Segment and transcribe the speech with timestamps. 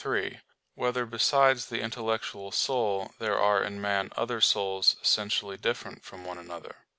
[0.03, 0.39] 3]
[0.73, 6.39] Whether Besides the Intellectual Soul There Are in Man Other Souls Essentially Different from One
[6.39, 6.77] Another?